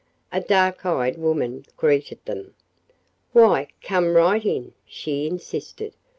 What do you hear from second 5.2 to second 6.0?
insisted.